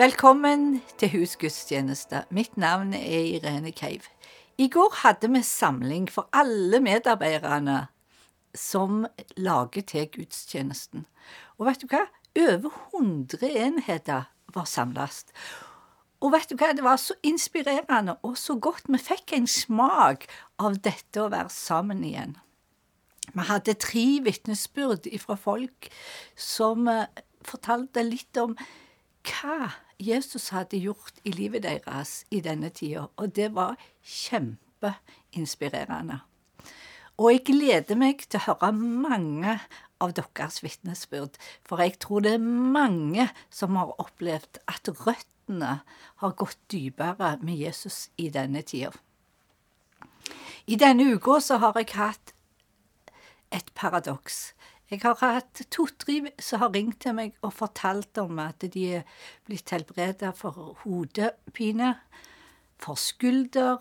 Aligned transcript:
Velkommen 0.00 0.78
til 0.96 1.10
husgudstjeneste. 1.12 2.22
Mitt 2.32 2.54
navn 2.56 2.94
er 2.96 3.24
Irene 3.34 3.68
Keiv. 3.76 4.06
I 4.56 4.68
går 4.72 4.94
hadde 5.02 5.28
vi 5.28 5.42
samling 5.44 6.06
for 6.08 6.24
alle 6.32 6.80
medarbeiderne 6.80 7.82
som 8.56 9.02
lager 9.36 9.84
til 9.84 10.06
gudstjenesten. 10.14 11.04
Og 11.58 11.68
vet 11.68 11.84
du 11.84 11.90
hva? 11.90 12.06
Over 12.32 12.70
100 12.96 13.50
enheter 13.66 14.30
var 14.54 14.64
samlet. 14.64 15.34
Og 16.24 16.32
vet 16.32 16.48
du 16.48 16.56
hva, 16.56 16.72
det 16.72 16.86
var 16.86 16.96
så 16.96 17.18
inspirerende 17.20 18.16
og 18.22 18.40
så 18.40 18.56
godt. 18.56 18.88
Vi 18.88 19.02
fikk 19.04 19.36
en 19.36 19.50
smak 19.58 20.24
av 20.56 20.80
dette 20.80 21.20
å 21.20 21.28
være 21.28 21.52
sammen 21.52 22.00
igjen. 22.08 22.38
Vi 23.34 23.48
hadde 23.52 23.76
tre 23.76 24.08
vitnesbyrd 24.24 25.12
fra 25.26 25.36
folk 25.36 25.92
som 26.40 26.88
eh, 26.88 27.04
fortalte 27.44 28.08
litt 28.08 28.40
om 28.40 28.56
hva 29.28 29.68
Jesus 30.00 30.48
hadde 30.54 30.78
gjort 30.80 31.18
i 31.28 31.30
livet 31.36 31.66
deres 31.66 32.22
i 32.32 32.40
denne 32.40 32.70
tida, 32.72 33.02
og 33.16 33.36
det 33.36 33.54
var 33.54 33.76
kjempeinspirerende. 34.00 36.20
Og 37.20 37.32
jeg 37.34 37.44
gleder 37.50 37.96
meg 38.00 38.16
til 38.24 38.40
å 38.40 38.46
høre 38.46 38.72
mange 38.72 39.58
av 40.00 40.14
deres 40.16 40.62
vitnesbyrd, 40.64 41.36
for 41.68 41.76
jeg 41.84 42.00
tror 42.00 42.20
det 42.24 42.32
er 42.38 42.40
mange 42.40 43.28
som 43.52 43.76
har 43.76 43.92
opplevd 44.00 44.56
at 44.72 44.88
røttene 45.04 45.84
har 46.22 46.32
gått 46.40 46.56
dypere 46.72 47.36
med 47.44 47.60
Jesus 47.60 48.08
i 48.16 48.32
denne 48.32 48.64
tida. 48.64 48.96
I 50.64 50.80
denne 50.80 51.12
uka 51.12 51.44
så 51.44 51.60
har 51.60 51.76
jeg 51.76 51.92
hatt 51.98 52.32
et 53.52 53.70
paradoks. 53.74 54.54
Jeg 54.90 55.04
har 55.04 55.20
hatt 55.22 55.60
to-tre 55.70 56.32
som 56.42 56.64
har 56.64 56.72
ringt 56.74 56.96
til 57.04 57.14
meg 57.14 57.36
og 57.46 57.52
fortalt 57.54 58.18
om 58.18 58.40
at 58.42 58.64
de 58.74 58.80
er 58.98 59.04
blitt 59.46 59.70
helbredet 59.70 60.32
for 60.34 60.74
hodepine, 60.82 61.92
for 62.80 62.98
skulder 62.98 63.78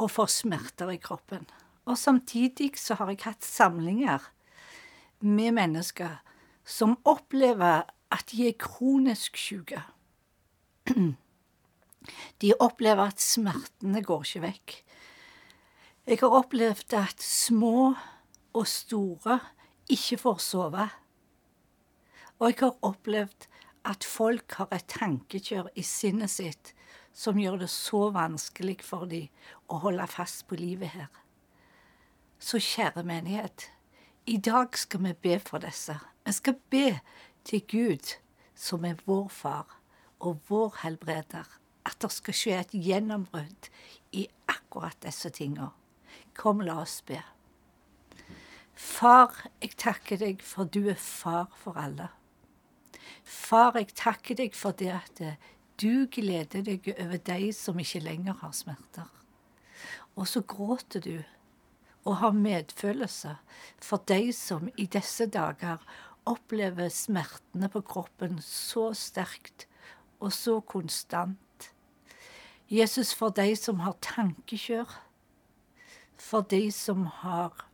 og 0.00 0.08
for 0.08 0.32
smerter 0.32 0.94
i 0.94 0.96
kroppen. 0.96 1.44
Og 1.84 1.98
samtidig 2.00 2.78
så 2.80 2.96
har 2.96 3.12
jeg 3.12 3.26
hatt 3.26 3.44
samlinger 3.44 4.24
med 5.20 5.52
mennesker 5.60 6.16
som 6.64 6.96
opplever 7.04 7.84
at 8.08 8.32
de 8.32 8.48
er 8.48 8.56
kronisk 8.56 9.36
syke. 9.36 9.84
De 12.40 12.56
opplever 12.56 13.12
at 13.12 13.20
smertene 13.20 14.00
går 14.00 14.24
ikke 14.24 14.46
vekk. 14.48 14.76
Jeg 16.08 16.24
har 16.24 16.40
opplevd 16.40 16.96
at 16.96 17.20
små 17.20 17.92
og 18.56 18.66
store 18.66 19.42
ikke 19.90 20.18
får 20.20 20.42
sove. 20.44 20.88
Og 22.38 22.48
jeg 22.48 22.60
har 22.62 22.76
opplevd 22.86 23.48
at 23.84 24.04
folk 24.04 24.54
har 24.58 24.68
et 24.74 24.86
tankekjør 24.88 25.70
i 25.76 25.84
sinnet 25.86 26.32
sitt 26.32 26.74
som 27.16 27.38
gjør 27.40 27.58
det 27.62 27.70
så 27.72 28.06
vanskelig 28.14 28.78
for 28.86 29.08
dem 29.10 29.28
å 29.68 29.80
holde 29.84 30.06
fast 30.10 30.46
på 30.48 30.58
livet 30.60 30.94
her. 30.94 31.08
Så 32.40 32.60
kjære 32.62 33.04
menighet, 33.04 33.66
i 34.26 34.38
dag 34.38 34.76
skal 34.78 35.02
vi 35.04 35.12
be 35.12 35.38
for 35.42 35.60
disse. 35.60 35.96
Vi 36.24 36.32
skal 36.32 36.56
be 36.70 37.00
til 37.44 37.64
Gud, 37.68 38.14
som 38.54 38.84
er 38.84 39.00
vår 39.04 39.28
far 39.28 39.80
og 40.20 40.40
vår 40.48 40.80
helbreder, 40.84 41.48
at 41.84 41.98
det 42.00 42.12
skal 42.12 42.36
skje 42.36 42.56
et 42.60 42.74
gjennombrudd 42.76 43.68
i 44.12 44.26
akkurat 44.48 44.96
disse 45.04 45.32
tinga. 45.34 45.70
Kom, 46.36 46.60
la 46.64 46.80
oss 46.84 47.00
be. 47.04 47.20
Far, 48.80 49.34
jeg 49.60 49.76
takker 49.76 50.20
deg 50.20 50.42
for 50.44 50.68
du 50.68 50.86
er 50.88 50.98
far 51.00 51.50
for 51.60 51.76
alle. 51.80 52.08
Far, 53.24 53.76
jeg 53.76 53.92
takker 53.96 54.38
deg 54.38 54.56
for 54.56 54.76
det 54.76 54.92
at 54.94 55.20
du 55.80 56.06
gleder 56.12 56.64
deg 56.64 56.88
over 56.96 57.20
de 57.28 57.50
som 57.56 57.78
ikke 57.80 58.00
lenger 58.04 58.38
har 58.40 58.54
smerter. 58.56 59.08
Og 60.16 60.28
så 60.28 60.40
gråter 60.40 61.04
du 61.04 61.16
og 62.08 62.16
har 62.22 62.36
medfølelse 62.36 63.36
for 63.84 64.00
de 64.08 64.32
som 64.36 64.70
i 64.80 64.88
disse 64.88 65.28
dager 65.28 65.84
opplever 66.28 66.88
smertene 66.92 67.68
på 67.72 67.84
kroppen 67.84 68.40
så 68.44 68.90
sterkt 68.96 69.66
og 70.20 70.32
så 70.32 70.60
konstant. 70.60 71.72
Jesus, 72.70 73.12
for 73.16 73.32
de 73.34 73.52
som 73.56 73.80
har 73.84 73.96
tankekjør, 74.04 74.88
for 76.20 76.44
de 76.48 76.68
som 76.72 77.08
har 77.22 77.66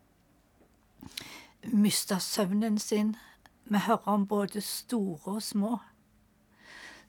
mista 1.73 2.19
søvnen 2.19 2.79
sin. 2.79 3.17
Vi 3.65 3.79
hører 3.79 4.09
om 4.09 4.27
både 4.27 4.61
store 4.61 5.35
og 5.35 5.43
små. 5.43 5.79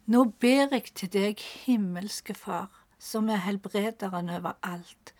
Nå 0.06 0.24
ber 0.40 0.72
jeg 0.72 0.84
til 0.96 1.12
deg, 1.13 1.41
himmelske 1.66 2.34
Far, 2.34 2.72
som 3.00 3.30
er 3.30 3.44
helbrederen 3.44 4.30
over 4.30 4.53
alt. 4.63 5.13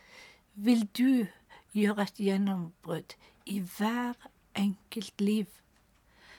Vil 0.56 0.88
du 0.98 1.28
gjøre 1.76 2.08
et 2.08 2.22
gjennombrudd 2.24 3.18
i 3.46 3.60
hver 3.60 4.14
enkelt 4.56 5.22
liv, 5.22 5.46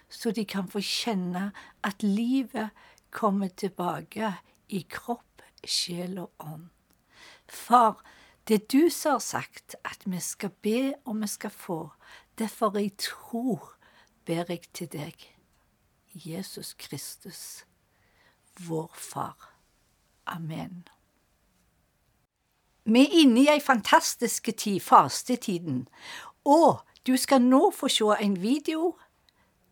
så 0.09 0.31
de 0.31 0.45
kan 0.45 0.69
få 0.69 0.81
kjenne 0.81 1.51
at 1.85 2.03
livet 2.03 2.71
kommer 3.11 3.49
tilbake 3.49 4.33
i 4.69 4.81
kropp, 4.91 5.43
sjel 5.65 6.19
og 6.19 6.33
ånd. 6.39 6.69
Far, 7.49 8.01
det 8.49 8.73
du 8.73 8.89
som 8.91 9.19
har 9.19 9.25
sagt 9.25 9.77
at 9.85 10.05
vi 10.07 10.21
skal 10.21 10.51
be 10.63 10.95
og 11.05 11.21
vi 11.21 11.29
skal 11.29 11.53
få. 11.53 11.81
Derfor 12.39 12.77
i 12.79 12.89
tro 12.89 13.59
ber 14.27 14.45
jeg 14.49 14.61
til 14.73 14.87
deg, 14.93 15.15
Jesus 16.15 16.75
Kristus, 16.79 17.65
vår 18.69 18.93
Far. 18.95 19.55
Amen. 20.27 20.85
Vi 22.85 23.03
er 23.03 23.17
inne 23.23 23.43
i 23.43 23.49
ei 23.51 23.61
fantastisk 23.61 24.51
tid, 24.57 24.79
fastetiden, 24.81 25.89
og 26.45 26.85
du 27.07 27.17
skal 27.17 27.43
nå 27.43 27.73
få 27.75 27.91
se 27.91 28.15
en 28.23 28.37
video 28.43 28.93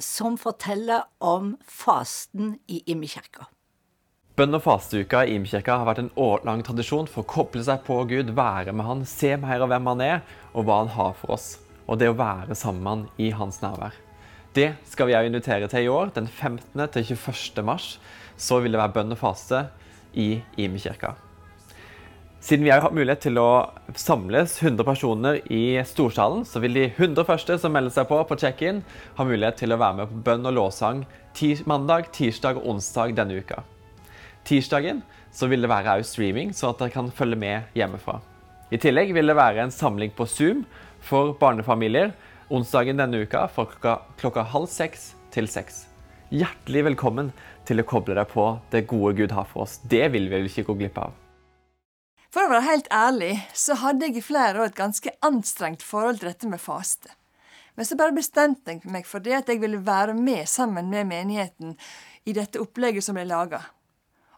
som 0.03 0.35
forteller 0.39 1.07
om 1.21 1.55
fasten 1.63 2.59
i 2.67 2.83
Imekirka. 2.87 3.47
Bønn- 4.37 4.59
og 4.59 4.67
fasteuka 4.67 5.23
i 5.25 5.39
Imkirka 5.39 5.79
har 5.79 5.87
vært 5.89 6.03
en 6.03 6.11
årlang 6.21 6.61
tradisjon 6.67 7.07
for 7.09 7.23
å 7.23 7.31
koble 7.31 7.63
seg 7.65 7.87
på 7.87 8.03
Gud, 8.11 8.35
være 8.37 8.75
med 8.77 8.85
Han, 8.85 9.07
se 9.09 9.31
mer 9.41 9.65
av 9.65 9.71
hvem 9.73 9.87
Han 9.95 10.03
er, 10.05 10.19
og 10.53 10.67
hva 10.67 10.83
Han 10.83 10.93
har 10.93 11.15
for 11.17 11.39
oss. 11.39 11.66
Og 11.87 12.01
det 12.01 12.11
å 12.11 12.19
være 12.19 12.57
sammen 12.59 13.07
i 13.23 13.31
Hans 13.35 13.61
nærvær. 13.63 13.95
Det 14.57 14.73
skal 14.89 15.11
vi 15.11 15.17
òg 15.19 15.29
invitere 15.29 15.69
til 15.69 15.87
i 15.87 15.93
år. 15.93 16.15
Den 16.17 16.27
15. 16.27 16.89
til 16.95 17.13
21. 17.15 17.63
mars 17.67 17.97
så 18.37 18.61
vil 18.61 18.75
det 18.75 18.81
være 18.81 18.95
bønn 18.97 19.15
og 19.15 19.21
faste 19.21 19.67
i 20.17 20.41
Imekirka. 20.57 21.15
Siden 22.47 22.63
vi 22.63 22.71
har 22.71 22.93
mulighet 22.95 23.25
til 23.27 23.41
å 23.43 23.73
samles 23.99 24.53
100 24.61 24.87
personer 24.87 25.41
i 25.51 25.81
storsalen, 25.89 26.45
så 26.47 26.61
vil 26.63 26.77
de 26.79 26.85
100 26.93 27.27
første 27.27 27.57
som 27.59 27.73
melder 27.75 27.95
seg 27.95 28.07
på 28.07 28.21
på 28.29 28.39
check-in, 28.39 28.85
ha 29.17 29.27
mulighet 29.27 29.59
til 29.65 29.75
å 29.75 29.81
være 29.81 29.99
med 29.99 30.13
på 30.13 30.21
bønn 30.29 30.47
og 30.47 30.55
lovsang 30.55 31.03
mandag, 31.67 32.07
tirsdag 32.17 32.61
og 32.61 32.69
onsdag 32.71 33.17
denne 33.17 33.41
uka. 33.43 33.65
Tirsdagen 34.47 35.03
så 35.35 35.49
vil 35.51 35.61
det 35.61 35.69
være 35.69 36.05
streaming, 36.05 36.55
så 36.55 36.71
at 36.71 36.79
dere 36.79 36.95
kan 36.95 37.11
følge 37.11 37.37
med 37.37 37.75
hjemmefra. 37.75 38.21
I 38.71 38.79
tillegg 38.79 39.13
vil 39.15 39.27
det 39.27 39.37
være 39.37 39.67
en 39.67 39.75
samling 39.75 40.15
på 40.17 40.25
Zoom 40.27 40.65
for 41.07 41.37
barnefamilier 41.39 42.13
onsdagen 42.49 42.99
denne 42.99 43.23
uka 43.23 43.47
fra 43.49 43.67
klokka, 43.67 43.99
klokka 44.19 44.43
halv 44.43 44.67
seks 44.71 45.13
til 45.35 45.47
seks. 45.51 45.85
Hjertelig 46.35 46.83
velkommen 46.89 47.31
til 47.67 47.79
å 47.79 47.87
koble 47.87 48.17
deg 48.19 48.27
på 48.33 48.47
det 48.73 48.87
gode 48.91 49.15
Gud 49.21 49.35
har 49.35 49.47
for 49.51 49.67
oss. 49.67 49.79
Det 49.87 50.09
vil 50.15 50.27
vi 50.27 50.35
vel 50.35 50.49
ikke 50.51 50.67
gå 50.67 50.77
glipp 50.81 50.99
av. 51.03 51.15
For 52.35 52.43
å 52.43 52.51
være 52.51 52.67
helt 52.67 52.91
ærlig, 52.93 53.37
så 53.55 53.79
hadde 53.81 54.09
jeg 54.09 54.19
i 54.19 54.25
flere 54.27 54.61
år 54.61 54.73
et 54.73 54.81
ganske 54.81 55.15
anstrengt 55.25 55.87
forhold 55.87 56.21
til 56.21 56.33
dette 56.33 56.51
med 56.51 56.61
faste. 56.61 57.15
Men 57.77 57.87
så 57.87 57.97
bare 57.99 58.17
bestemte 58.17 58.75
jeg 58.75 58.91
meg 58.91 59.07
for 59.07 59.23
det 59.23 59.39
at 59.39 59.53
jeg 59.53 59.63
ville 59.63 59.83
være 59.85 60.17
med 60.19 60.49
sammen 60.51 60.91
med 60.91 61.07
menigheten 61.09 61.77
i 62.27 62.35
dette 62.35 62.61
opplegget 62.61 63.05
som 63.05 63.17
ble 63.17 63.29
laga. 63.29 63.63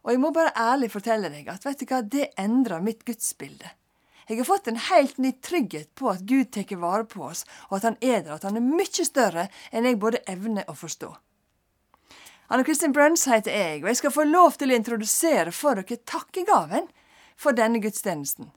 Og 0.05 0.13
jeg 0.13 0.21
må 0.21 0.31
bare 0.37 0.55
ærlig 0.59 0.93
fortelle 0.93 1.31
deg 1.33 1.49
at 1.51 1.65
vet 1.65 1.81
du 1.81 1.89
hva, 1.89 2.03
det 2.03 2.31
endrer 2.39 2.85
mitt 2.85 3.05
gudsbilde. 3.09 3.73
Jeg 4.29 4.37
har 4.37 4.45
fått 4.45 4.69
en 4.69 4.77
helt 4.77 5.17
ny 5.19 5.31
trygghet 5.33 5.95
på 5.97 6.11
at 6.13 6.21
Gud 6.29 6.51
tar 6.53 6.77
vare 6.77 7.07
på 7.09 7.23
oss, 7.31 7.47
og 7.71 7.79
at 7.79 7.87
Han 7.89 7.97
er 8.01 8.21
der, 8.23 8.35
at 8.35 8.45
Han 8.45 8.61
er 8.61 8.67
mye 8.67 9.05
større 9.07 9.49
enn 9.73 9.89
jeg 9.89 9.99
både 9.99 10.21
evner 10.29 10.69
å 10.69 10.77
forstå. 10.77 11.15
Anne 12.49 12.65
Kristin 12.65 12.93
Brøns 12.93 13.27
heter 13.29 13.53
jeg, 13.53 13.83
og 13.83 13.89
jeg 13.89 14.01
skal 14.01 14.13
få 14.13 14.25
lov 14.29 14.57
til 14.57 14.71
å 14.73 14.77
introdusere 14.77 15.53
for 15.53 15.81
dere 15.81 16.01
takkegaven 16.05 16.87
for 17.37 17.57
denne 17.57 17.81
gudstjenesten. 17.81 18.51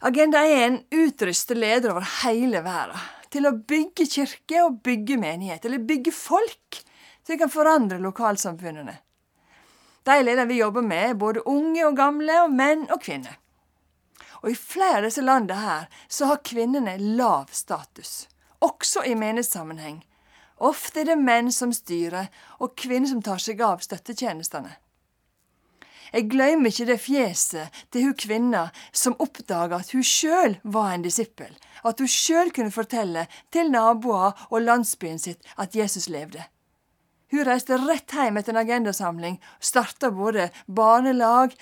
Agenda 0.00 0.44
1 0.48 0.86
utruster 0.96 1.56
ledere 1.56 1.92
over 1.92 2.06
hele 2.22 2.62
verden 2.64 3.00
til 3.30 3.46
å 3.46 3.52
bygge 3.52 4.08
kirke 4.10 4.62
og 4.64 4.80
bygge 4.84 5.18
menighet, 5.20 5.64
eller 5.64 5.84
bygge 5.86 6.12
folk, 6.12 6.80
så 7.20 7.32
de 7.32 7.38
kan 7.40 7.52
forandre 7.52 8.00
lokalsamfunnene. 8.02 8.96
De 10.08 10.16
lederne 10.24 10.48
vi 10.48 10.58
jobber 10.60 10.82
med, 10.82 11.10
er 11.10 11.20
både 11.20 11.44
unge 11.48 11.84
og 11.86 11.96
gamle, 11.96 12.40
og 12.46 12.56
menn 12.56 12.88
og 12.88 13.00
kvinner. 13.04 13.36
Og 14.42 14.52
i 14.52 14.58
flere 14.58 15.00
av 15.00 15.08
disse 15.08 15.24
landene 15.24 15.60
her 15.60 15.88
så 16.08 16.30
har 16.30 16.44
kvinnene 16.46 16.96
lav 17.18 17.50
status, 17.52 18.28
også 18.64 19.04
i 19.08 19.16
menighetssammenheng. 19.18 20.02
Ofte 20.60 21.02
er 21.02 21.12
det 21.12 21.18
menn 21.20 21.48
som 21.52 21.72
styrer, 21.72 22.28
og 22.60 22.76
kvinner 22.76 23.08
som 23.08 23.22
tar 23.24 23.40
seg 23.40 23.62
av 23.64 23.80
støttetjenestene. 23.84 24.76
Jeg 26.10 26.26
glemmer 26.26 26.72
ikke 26.72 26.88
det 26.88 26.98
fjeset 26.98 27.82
til 27.94 28.08
hun 28.08 28.16
kvinna 28.18 28.62
som 28.90 29.14
oppdaga 29.22 29.78
at 29.78 29.92
hun 29.94 30.04
sjøl 30.04 30.56
var 30.62 30.94
en 30.94 31.04
disippel, 31.06 31.52
at 31.86 32.02
hun 32.02 32.10
sjøl 32.10 32.50
kunne 32.54 32.74
fortelle 32.74 33.28
til 33.54 33.70
naboer 33.70 34.34
og 34.50 34.64
landsbyen 34.64 35.22
sitt 35.22 35.46
at 35.56 35.76
Jesus 35.78 36.10
levde. 36.10 36.42
Hun 37.30 37.46
reiste 37.46 37.78
rett 37.78 38.10
hjem 38.10 38.40
etter 38.40 38.56
en 38.56 38.64
agendasamling, 38.64 39.36
starta 39.62 40.10
både 40.10 40.48
barnelag, 40.66 41.54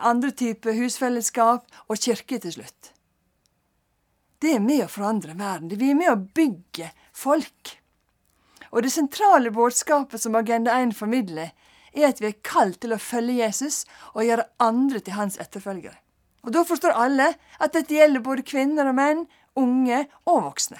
andre 0.00 0.30
typer 0.36 0.76
husfellesskap 0.78 1.66
og 1.88 2.00
kirke 2.00 2.38
til 2.42 2.56
slutt. 2.58 2.92
Det 4.40 4.54
er 4.56 4.64
med 4.64 4.86
å 4.86 4.90
forandre 4.92 5.36
verden. 5.36 5.72
Vi 5.76 5.90
er 5.92 5.98
med 5.98 6.12
å 6.12 6.20
bygge 6.36 6.90
folk. 7.12 7.76
Og 8.70 8.84
det 8.84 8.92
sentrale 8.94 9.52
budskapet 9.52 10.22
som 10.22 10.38
Agenda 10.38 10.78
1 10.80 10.94
formidler, 10.96 11.50
er 11.92 12.06
at 12.08 12.20
vi 12.22 12.28
er 12.30 12.38
kalt 12.46 12.78
til 12.80 12.94
å 12.94 13.02
følge 13.02 13.40
Jesus 13.40 13.82
og 14.14 14.22
gjøre 14.24 14.46
andre 14.62 15.00
til 15.02 15.16
hans 15.18 15.40
etterfølgere. 15.42 15.98
Og 16.46 16.52
Da 16.54 16.62
forstår 16.64 16.96
alle 16.96 17.32
at 17.58 17.74
dette 17.74 17.94
gjelder 17.94 18.22
både 18.24 18.46
kvinner 18.46 18.88
og 18.88 18.96
menn, 18.96 19.26
unge 19.58 20.06
og 20.24 20.44
voksne. 20.46 20.78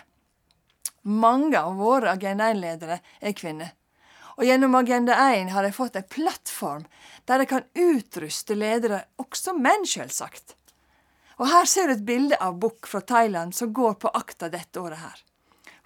Mange 1.02 1.58
av 1.58 1.76
våre 1.80 2.14
Agenda 2.14 2.48
1-ledere 2.52 3.00
er 3.20 3.36
kvinner. 3.36 3.74
Og 4.40 4.46
gjennom 4.48 4.72
Agenda 4.74 5.18
1 5.34 5.50
har 5.52 5.62
de 5.62 5.72
fått 5.72 5.96
en 6.00 6.06
plattform 6.08 6.86
der 7.28 7.42
de 7.42 7.46
kan 7.46 7.66
utruste 7.76 8.54
ledere, 8.56 9.02
også 9.20 9.52
menn, 9.52 9.84
selvsagt. 9.84 10.54
Og 11.36 11.50
her 11.52 11.68
ser 11.68 11.90
du 11.90 11.92
et 11.98 12.06
bilde 12.08 12.38
av 12.40 12.56
Bukk 12.62 12.88
fra 12.88 13.02
Thailand 13.04 13.52
som 13.52 13.74
går 13.76 13.98
på 14.00 14.12
akta 14.16 14.48
dette 14.48 14.80
året 14.80 15.02
her. 15.02 15.20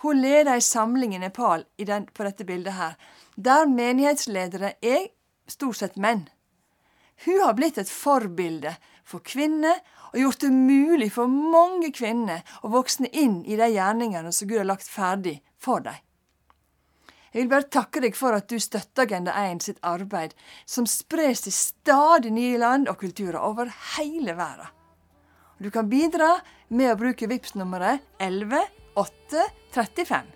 Hun 0.06 0.22
leder 0.22 0.52
ei 0.54 0.62
samling 0.62 1.16
i 1.16 1.20
Nepal 1.24 1.66
i 1.82 1.88
den, 1.88 2.06
på 2.06 2.22
dette 2.22 2.46
bildet 2.46 2.78
her, 2.78 2.94
der 3.34 3.66
menighetsledere 3.66 4.76
er 4.78 5.10
stort 5.50 5.82
sett 5.82 5.98
menn. 5.98 6.28
Hun 7.26 7.42
har 7.42 7.58
blitt 7.58 7.82
et 7.82 7.90
forbilde 7.90 8.76
for 9.02 9.26
kvinner 9.26 9.82
og 10.12 10.20
gjort 10.22 10.46
det 10.46 10.54
mulig 10.54 11.10
for 11.18 11.26
mange 11.26 11.90
kvinner 11.90 12.46
å 12.62 12.70
voksne 12.70 13.10
inn 13.10 13.40
i 13.50 13.58
de 13.58 13.72
gjerningene 13.74 14.30
som 14.30 14.46
Gud 14.46 14.62
har 14.62 14.70
lagt 14.76 14.86
ferdig 14.86 15.40
for 15.58 15.82
dem. 15.82 15.98
Jeg 17.34 17.42
vil 17.42 17.50
bare 17.50 17.66
takke 17.66 17.98
deg 17.98 18.14
for 18.14 18.36
at 18.36 18.46
du 18.46 18.60
støtter 18.62 19.08
Agenda 19.08 19.32
1 19.50 19.64
sitt 19.66 19.80
arbeid, 19.82 20.36
som 20.70 20.86
spres 20.86 21.42
til 21.42 21.56
stadig 21.56 22.30
nye 22.30 22.60
land 22.62 22.86
og 22.86 23.00
kulturer 23.00 23.40
over 23.42 23.72
hele 23.96 24.36
verden. 24.38 24.70
Du 25.58 25.66
kan 25.74 25.90
bidra 25.90 26.36
med 26.70 26.92
å 26.92 26.98
bruke 26.98 27.26
VIPS-nummeret 27.30 28.06
11 28.22 28.62
835. 29.02 30.30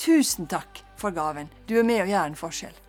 Tusen 0.00 0.48
takk 0.48 0.80
for 0.96 1.12
gaven. 1.12 1.52
Du 1.68 1.76
er 1.76 1.84
med 1.84 2.06
og 2.06 2.12
gjør 2.14 2.30
en 2.30 2.40
forskjell. 2.40 2.84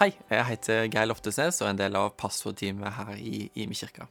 Hei, 0.00 0.14
jeg 0.32 0.44
heter 0.48 0.86
Geir 0.88 1.10
Loftesnes 1.10 1.58
og 1.60 1.66
er 1.66 1.74
en 1.74 1.78
del 1.82 1.96
av 1.98 2.14
pastorteamet 2.16 2.94
her 2.96 3.18
i 3.20 3.50
Imi 3.60 3.76
kirka. 3.76 4.06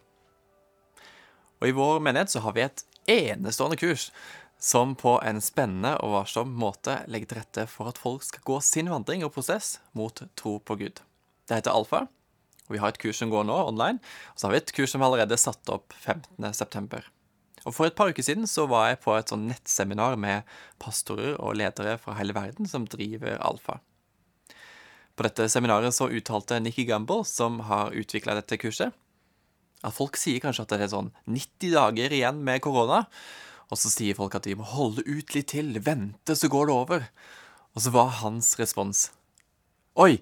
Og 1.58 1.66
I 1.66 1.74
vår 1.74 2.04
menighet 2.06 2.30
så 2.30 2.44
har 2.44 2.54
vi 2.54 2.62
et 2.62 2.84
enestående 3.10 3.80
kurs 3.82 4.12
som 4.62 4.94
på 4.94 5.16
en 5.26 5.42
spennende 5.42 5.96
og 6.06 6.14
varsom 6.14 6.54
måte 6.62 7.00
legger 7.10 7.32
til 7.32 7.42
rette 7.42 7.66
for 7.74 7.90
at 7.90 7.98
folk 7.98 8.22
skal 8.28 8.46
gå 8.46 8.60
sin 8.62 8.94
vandring 8.94 9.26
og 9.26 9.34
prosess 9.34 9.80
mot 9.98 10.22
tro 10.38 10.60
på 10.62 10.78
Gud. 10.78 11.02
Det 11.50 11.58
heter 11.58 11.74
Alfa, 11.74 12.04
og 12.06 12.78
vi 12.78 12.86
har 12.86 12.94
et 12.94 13.02
kurs 13.02 13.18
som 13.24 13.34
går 13.34 13.50
nå 13.50 13.58
online. 13.74 13.98
Og 14.36 14.38
så 14.38 14.46
har 14.46 14.54
vi 14.54 14.62
et 14.62 14.78
kurs 14.78 14.94
som 14.94 15.10
allerede 15.10 15.34
er 15.34 15.42
satt 15.42 15.74
opp 15.74 15.98
15.9. 16.06 17.02
Og 17.66 17.74
For 17.74 17.90
et 17.90 17.98
par 17.98 18.14
uker 18.14 18.30
siden 18.30 18.46
så 18.46 18.70
var 18.70 18.92
jeg 18.92 19.02
på 19.10 19.18
et 19.18 19.34
sånn 19.34 19.50
nettseminar 19.50 20.22
med 20.22 20.46
pastorer 20.78 21.34
og 21.42 21.58
ledere 21.58 21.98
fra 21.98 22.22
hele 22.22 22.38
verden 22.38 22.70
som 22.70 22.86
driver 22.86 23.42
Alfa. 23.42 23.82
På 25.20 25.26
dette 25.28 25.50
seminaret 25.52 25.92
så 25.92 26.06
uttalte 26.08 26.62
Nikki 26.64 26.86
Gamble, 26.88 27.26
som 27.28 27.58
har 27.68 27.92
utvikla 27.92 28.38
dette 28.38 28.56
kurset, 28.56 28.94
at 29.84 29.92
folk 29.92 30.16
sier 30.16 30.40
kanskje 30.40 30.64
at 30.64 30.72
det 30.72 30.86
er 30.86 30.92
sånn 30.94 31.10
90 31.28 31.74
dager 31.74 32.14
igjen 32.16 32.40
med 32.48 32.62
korona, 32.64 33.02
og 33.68 33.82
så 33.82 33.92
sier 33.92 34.16
folk 34.16 34.38
at 34.40 34.48
de 34.48 34.56
må 34.56 34.64
holde 34.64 35.04
ut 35.04 35.36
litt 35.36 35.50
til, 35.52 35.74
vente, 35.84 36.38
så 36.40 36.48
går 36.48 36.70
det 36.70 36.76
over. 36.76 37.04
Og 37.76 37.84
så 37.84 37.92
var 37.92 38.16
hans 38.22 38.54
respons 38.62 39.10
Oi, 40.00 40.22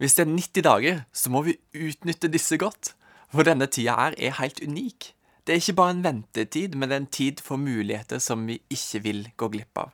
hvis 0.00 0.16
det 0.16 0.24
er 0.24 0.32
90 0.32 0.64
dager, 0.64 1.02
så 1.12 1.34
må 1.34 1.44
vi 1.44 1.58
utnytte 1.76 2.32
disse 2.32 2.56
godt. 2.56 2.94
For 3.28 3.44
denne 3.44 3.68
tida 3.68 3.98
her 3.98 4.16
er 4.16 4.38
helt 4.38 4.62
unik. 4.64 5.10
Det 5.44 5.52
er 5.52 5.60
ikke 5.60 5.76
bare 5.82 5.96
en 5.98 6.02
ventetid, 6.06 6.72
men 6.72 6.96
en 6.96 7.10
tid 7.12 7.44
for 7.44 7.60
muligheter 7.60 8.24
som 8.24 8.48
vi 8.48 8.62
ikke 8.72 9.02
vil 9.04 9.22
gå 9.36 9.50
glipp 9.52 9.84
av. 9.84 9.92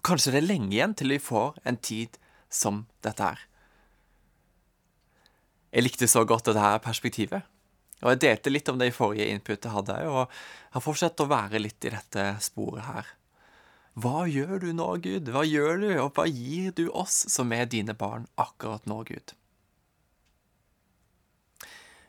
Og 0.00 0.02
kanskje 0.08 0.32
det 0.32 0.40
er 0.40 0.48
lenge 0.54 0.72
igjen 0.72 0.96
til 0.96 1.12
vi 1.12 1.20
får 1.20 1.60
en 1.68 1.76
tid 1.76 2.16
som 2.48 2.86
dette 3.04 3.28
her. 3.28 3.47
Jeg 5.72 5.84
likte 5.84 6.08
så 6.08 6.24
godt 6.28 6.48
dette 6.48 6.64
her 6.64 6.80
perspektivet. 6.82 7.46
Og 8.02 8.12
jeg 8.12 8.20
delte 8.22 8.52
litt 8.52 8.68
om 8.70 8.78
det 8.78 8.90
i 8.90 8.94
forrige 8.94 9.26
input 9.32 9.58
jeg 9.58 9.74
hadde, 9.74 9.96
og 10.06 10.30
har 10.74 10.84
fortsatt 10.84 11.18
å 11.24 11.30
være 11.30 11.60
litt 11.60 11.82
i 11.88 11.92
dette 11.92 12.28
sporet 12.44 12.86
her. 12.86 13.08
Hva 13.98 14.28
gjør 14.30 14.62
du 14.62 14.68
nå, 14.78 14.86
Gud? 15.02 15.30
Hva 15.34 15.42
gjør 15.42 15.80
du, 15.82 15.88
og 16.04 16.12
hva 16.14 16.28
gir 16.30 16.70
du 16.78 16.86
oss 16.94 17.24
som 17.32 17.50
er 17.52 17.66
dine 17.66 17.96
barn 17.98 18.28
akkurat 18.38 18.86
nå, 18.86 19.00
Gud? 19.08 19.34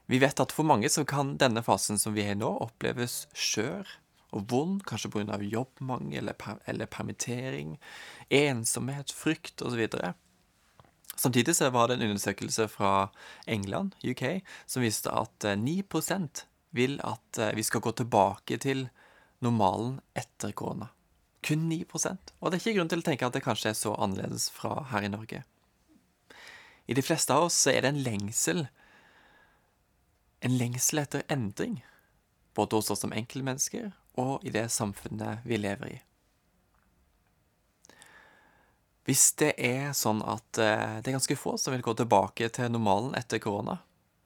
Vi 0.09 0.19
vet 0.21 0.41
at 0.41 0.53
for 0.53 0.65
mange 0.65 0.89
så 0.89 1.03
kan 1.05 1.35
denne 1.41 1.61
fasen 1.65 1.97
som 2.01 2.13
vi 2.13 2.25
er 2.25 2.35
i 2.35 2.37
nå, 2.37 2.49
oppleves 2.65 3.23
skjør 3.33 3.89
og 4.37 4.45
vond, 4.49 4.83
kanskje 4.85 5.09
pga. 5.13 5.37
jobbmangel 5.41 6.21
eller, 6.21 6.37
per 6.37 6.61
eller 6.69 6.85
permittering, 6.85 7.77
ensomhet, 8.29 9.13
frykt 9.13 9.61
osv. 9.65 9.87
Samtidig 11.19 11.55
så 11.57 11.67
var 11.75 11.89
det 11.89 11.97
en 11.97 12.05
undersøkelse 12.07 12.69
fra 12.71 13.09
England, 13.45 13.95
UK, 14.07 14.39
som 14.65 14.85
viste 14.85 15.11
at 15.11 15.43
eh, 15.43 15.59
9 15.59 15.83
vil 16.71 16.99
at 17.03 17.37
eh, 17.37 17.55
vi 17.55 17.63
skal 17.63 17.83
gå 17.83 17.91
tilbake 17.91 18.57
til 18.57 18.87
normalen 19.43 19.99
etter 20.15 20.51
korona. 20.51 20.89
Kun 21.43 21.69
9% 21.71 22.33
Og 22.39 22.51
det 22.51 22.57
er 22.57 22.63
ikke 22.63 22.77
grunn 22.77 22.89
til 22.91 22.99
å 22.99 23.07
tenke 23.07 23.27
at 23.27 23.35
det 23.35 23.43
kanskje 23.43 23.71
er 23.71 23.77
så 23.79 23.93
annerledes 23.95 24.49
fra 24.51 24.83
her 24.91 25.03
i 25.07 25.11
Norge. 25.11 25.43
I 26.87 26.95
de 26.95 27.03
fleste 27.03 27.35
av 27.35 27.47
oss 27.47 27.59
er 27.67 27.81
det 27.83 27.93
en 27.93 28.03
lengsel 28.03 28.67
en 30.39 30.55
lengsel 30.57 31.01
etter 31.01 31.23
endring, 31.27 31.81
både 32.55 32.79
hos 32.79 32.91
oss 32.93 33.03
som 33.03 33.11
enkeltmennesker 33.11 33.91
og 34.19 34.45
i 34.47 34.53
det 34.55 34.69
samfunnet 34.71 35.43
vi 35.47 35.59
lever 35.59 35.97
i. 35.97 35.97
Hvis 39.09 39.31
det 39.41 39.55
er 39.57 39.87
sånn 39.97 40.19
at 40.21 40.59
eh, 40.61 40.99
det 41.01 41.09
er 41.09 41.15
ganske 41.15 41.37
få 41.39 41.55
som 41.57 41.73
vil 41.73 41.81
gå 41.81 41.95
tilbake 41.97 42.51
til 42.53 42.69
normalen 42.69 43.15
etter 43.17 43.41
korona, 43.41 43.79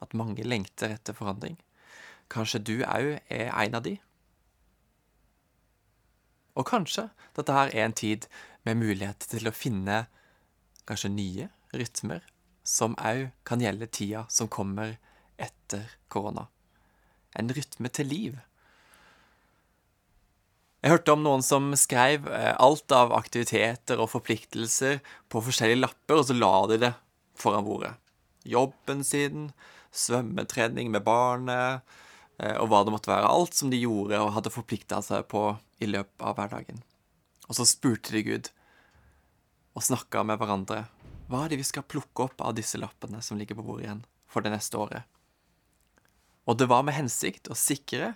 at 0.04 0.16
mange 0.18 0.44
lengter 0.44 0.98
etter 0.98 1.16
forandring, 1.16 1.56
kanskje 2.34 2.60
du 2.60 2.74
òg 2.84 3.14
er 3.32 3.48
en 3.48 3.78
av 3.80 3.86
de? 3.86 3.94
Og 6.60 6.68
kanskje 6.68 7.08
dette 7.38 7.56
her 7.56 7.72
er 7.72 7.88
en 7.88 7.96
tid 7.96 8.28
med 8.68 8.82
mulighet 8.82 9.24
til 9.32 9.48
å 9.48 9.56
finne 9.56 10.04
kanskje 10.90 11.14
nye 11.16 11.48
rytmer 11.72 12.28
som 12.68 13.00
òg 13.00 13.30
kan 13.48 13.64
gjelde 13.64 13.88
tida 13.88 14.26
som 14.28 14.52
kommer 14.52 14.98
etter 15.40 15.96
korona. 16.12 16.50
En 17.40 17.50
rytme 17.56 17.88
til 17.88 18.12
liv. 18.12 18.36
Jeg 20.84 20.92
hørte 20.92 21.14
om 21.16 21.24
noen 21.24 21.44
som 21.46 21.72
skrev 21.80 22.28
eh, 22.28 22.52
alt 22.60 22.92
av 22.92 23.14
aktiviteter 23.16 24.02
og 24.04 24.12
forpliktelser 24.12 25.00
på 25.32 25.42
forskjellige 25.46 25.80
lapper, 25.80 26.20
og 26.20 26.28
så 26.28 26.36
la 26.36 26.54
de 26.70 26.80
det 26.84 26.92
foran 27.40 27.64
bordet. 27.64 27.94
Jobben 28.44 29.06
sin, 29.08 29.52
svømmetrening 29.96 30.92
med 30.92 31.06
barnet, 31.08 31.96
eh, 32.44 32.58
og 32.60 32.68
hva 32.68 32.84
det 32.84 32.96
måtte 32.98 33.14
være. 33.14 33.32
Alt 33.32 33.56
som 33.56 33.72
de 33.72 33.80
gjorde 33.80 34.20
og 34.20 34.34
hadde 34.36 34.52
forplikta 34.52 35.00
seg 35.06 35.24
på 35.32 35.54
i 35.80 35.88
løpet 35.88 36.20
av 36.20 36.36
hverdagen. 36.36 36.84
Og 37.48 37.56
så 37.56 37.68
spurte 37.70 38.12
de 38.18 38.26
Gud, 38.28 38.52
og 39.74 39.88
snakka 39.88 40.28
med 40.28 40.42
hverandre. 40.42 40.84
Hva 41.32 41.46
er 41.46 41.54
det 41.54 41.64
vi 41.64 41.72
skal 41.72 41.88
plukke 41.88 42.28
opp 42.28 42.44
av 42.44 42.58
disse 42.60 42.78
lappene 42.78 43.24
som 43.24 43.40
ligger 43.40 43.56
på 43.58 43.66
bordet 43.66 43.88
igjen? 43.88 44.04
for 44.34 44.46
det 44.46 44.54
neste 44.54 44.80
året. 44.80 45.06
Og 46.50 46.58
det 46.60 46.68
var 46.72 46.84
med 46.86 46.98
hensikt 46.98 47.52
å 47.52 47.58
sikre 47.58 48.14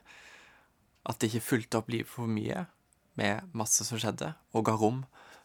at 1.07 1.19
det 1.19 1.31
ikke 1.31 1.47
fulgte 1.47 1.79
opp 1.79 1.91
livet 1.91 2.09
for 2.11 2.29
mye 2.29 2.65
med 3.17 3.49
masse 3.57 3.85
som 3.87 3.99
skjedde, 3.99 4.33
og 4.53 4.67
ga 4.67 4.75
rom 4.77 5.03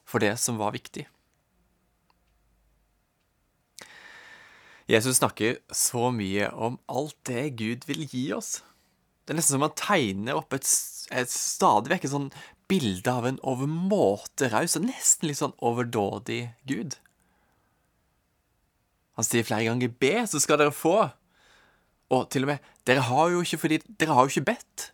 for 0.08 0.22
det 0.22 0.34
som 0.42 0.58
var 0.60 0.74
viktig. 0.74 1.06
Jesus 4.90 5.20
snakker 5.20 5.60
så 5.72 6.10
mye 6.12 6.50
om 6.52 6.76
alt 6.90 7.16
det 7.28 7.54
Gud 7.60 7.86
vil 7.88 8.02
gi 8.10 8.26
oss. 8.34 8.60
Det 9.22 9.32
er 9.32 9.38
nesten 9.38 9.56
som 9.56 9.64
han 9.64 9.78
tegner 9.78 10.40
opp 10.40 10.52
et, 10.56 10.66
et 11.14 11.30
stadig 11.30 11.94
vekk 11.94 12.08
et 12.08 12.12
sånn 12.12 12.32
bilde 12.68 13.12
av 13.12 13.28
en 13.28 13.38
overmåte 13.46 14.50
raus 14.52 14.74
og 14.78 14.88
nesten 14.88 15.30
litt 15.30 15.38
sånn 15.38 15.54
overdådig 15.62 16.42
Gud. 16.68 16.98
Han 19.16 19.26
sier 19.28 19.46
flere 19.46 19.68
ganger 19.68 19.92
'be, 19.92 20.26
så 20.26 20.40
skal 20.40 20.58
dere 20.58 20.74
få'. 20.74 21.12
Og 22.10 22.28
til 22.30 22.44
og 22.44 22.52
med 22.52 22.58
'dere 22.84 23.06
har 23.06 23.30
jo 23.30 23.42
ikke 23.44 23.60
fordi 23.64 23.78
dere 24.00 24.16
har 24.16 24.26
jo 24.26 24.32
ikke 24.32 24.50
bedt'. 24.50 24.90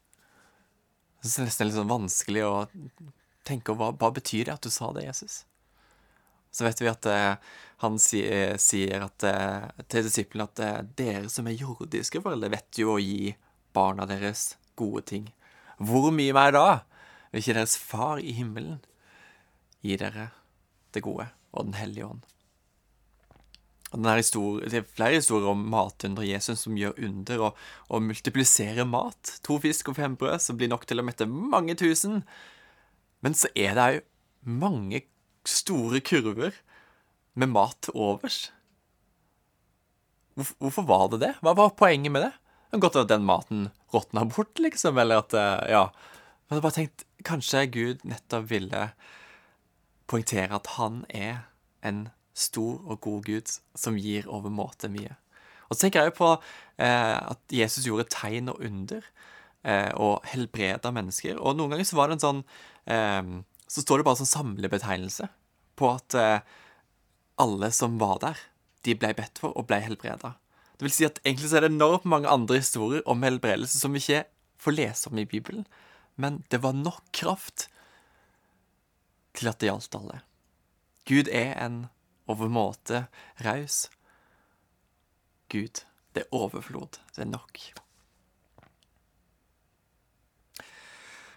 Så 1.22 1.42
det 1.42 1.50
er 1.50 1.68
litt 1.68 1.76
sånn 1.78 1.90
vanskelig 1.90 2.44
å 2.46 2.54
tenke 3.48 3.72
over 3.72 3.90
hva, 3.90 3.94
hva 3.98 4.10
betyr 4.18 4.48
det 4.48 4.54
at 4.54 4.66
du 4.66 4.70
sa 4.70 4.92
det, 4.94 5.06
Jesus? 5.08 5.42
Så 6.54 6.64
vet 6.64 6.80
vi 6.80 6.90
at 6.90 7.06
eh, 7.10 7.34
han 7.82 7.98
sier, 8.02 8.56
sier 8.62 9.04
at, 9.04 9.24
eh, 9.26 9.66
til 9.90 10.06
disiplene 10.06 10.48
at 10.48 10.62
eh, 10.64 10.78
dere 10.98 11.32
som 11.32 11.48
er 11.48 11.58
jordiske 11.58 12.22
foreldre, 12.24 12.52
vet 12.54 12.80
jo 12.80 12.94
å 12.94 13.02
gi 13.02 13.34
barna 13.76 14.06
deres 14.08 14.52
gode 14.78 15.04
ting. 15.10 15.28
Hvor 15.78 16.10
mye 16.14 16.34
mer 16.34 16.54
da? 16.56 16.66
Vil 17.30 17.44
ikke 17.44 17.58
deres 17.60 17.76
far 17.78 18.22
i 18.22 18.32
himmelen 18.34 18.80
gi 19.84 19.98
dere 20.00 20.30
det 20.94 21.04
gode 21.04 21.28
og 21.52 21.68
Den 21.68 21.76
hellige 21.78 22.08
ånd? 22.08 22.24
Den 23.92 24.04
det 24.04 24.82
er 24.82 24.84
flere 24.84 25.16
historier 25.16 25.48
om 25.48 25.62
matunder 25.72 26.26
Jesus 26.26 26.66
som 26.66 26.76
gjør 26.76 26.98
under 27.06 27.44
og, 27.46 27.60
og 27.88 28.04
multipliserer 28.04 28.84
mat. 28.84 29.38
To 29.46 29.56
fisk 29.62 29.88
og 29.88 29.96
fem 29.96 30.16
brød 30.20 30.42
som 30.44 30.58
blir 30.60 30.68
nok 30.68 30.84
til 30.86 31.00
å 31.00 31.06
mette 31.06 31.28
mange 31.28 31.76
tusen. 31.78 32.20
Men 33.24 33.34
så 33.34 33.48
er 33.56 33.78
det 33.78 33.86
òg 33.86 34.04
mange 34.48 35.02
store 35.48 36.02
kurver 36.04 36.52
med 37.38 37.54
mat 37.54 37.88
overs. 37.94 38.50
Hvorfor, 40.36 40.54
hvorfor 40.60 40.86
var 40.86 41.08
det 41.14 41.22
det? 41.24 41.32
Hva 41.42 41.56
var 41.56 41.74
poenget 41.78 42.12
med 42.12 42.26
det? 42.28 42.34
Det 42.68 42.76
er 42.76 42.84
godt 42.84 43.00
at 43.00 43.10
den 43.10 43.24
maten 43.24 43.68
råtna 43.94 44.26
bort, 44.28 44.60
liksom, 44.60 45.00
eller 45.00 45.24
at 45.24 45.34
eh, 45.34 45.70
Ja. 45.72 45.88
Men 46.48 46.56
jeg 46.56 46.64
bare 46.64 46.76
tenkt 46.78 47.04
Kanskje 47.28 47.66
Gud 47.68 48.04
nettopp 48.08 48.46
ville 48.48 48.82
poengtere 50.08 50.54
at 50.56 50.70
han 50.78 51.02
er 51.12 51.42
en 51.84 52.06
stor 52.38 52.78
og 52.86 53.00
god 53.04 53.26
Gud 53.26 53.54
som 53.78 53.98
gir 53.98 54.28
overmåte 54.30 54.90
mye. 54.92 55.16
Og 55.68 55.76
så 55.76 55.84
tenker 55.84 56.06
jeg 56.06 56.16
på 56.16 56.30
eh, 56.34 57.16
at 57.18 57.52
Jesus 57.52 57.86
gjorde 57.86 58.08
tegn 58.12 58.48
og 58.52 58.62
under 58.64 59.02
eh, 59.64 59.90
og 59.94 60.24
helbreda 60.30 60.92
mennesker. 60.94 61.36
Og 61.36 61.58
noen 61.58 61.74
ganger 61.74 61.88
så 61.88 61.98
var 61.98 62.08
det 62.08 62.18
en 62.18 62.24
sånn 62.24 62.42
eh, 62.88 63.34
Så 63.68 63.84
står 63.84 64.00
det 64.00 64.08
bare 64.08 64.20
som 64.22 64.30
samlebetegnelse 64.30 65.28
på 65.78 65.92
at 65.92 66.16
eh, 66.18 66.40
alle 67.38 67.70
som 67.74 67.98
var 68.00 68.18
der, 68.24 68.38
de 68.86 68.96
ble 68.98 69.12
bedt 69.18 69.38
for 69.42 69.54
og 69.58 69.68
ble 69.68 69.78
helbreda. 69.84 70.34
Det 70.78 70.86
vil 70.86 70.94
si 70.94 71.06
at 71.06 71.20
egentlig 71.24 71.50
så 71.50 71.58
er 71.58 71.66
det 71.66 71.74
enormt 71.74 72.06
mange 72.08 72.30
andre 72.30 72.60
historier 72.62 73.02
om 73.10 73.22
helbredelse 73.26 73.78
som 73.80 73.94
vi 73.94 74.02
ikke 74.02 74.24
får 74.62 74.74
lese 74.74 75.10
om 75.10 75.18
i 75.18 75.26
Bibelen, 75.28 75.66
men 76.18 76.42
det 76.50 76.62
var 76.64 76.74
nok 76.74 77.02
kraft 77.14 77.68
til 79.38 79.50
at 79.50 79.60
det 79.60 79.70
gjaldt 79.70 79.94
alle. 79.98 80.20
Gud 81.06 81.30
er 81.30 81.54
en 81.62 81.86
overmåte 82.28 83.06
raus 83.44 83.86
Gud. 85.48 85.84
Det 86.12 86.26
er 86.26 86.34
overflod. 86.34 86.98
Det 87.16 87.24
er 87.24 87.30
nok. 87.30 87.60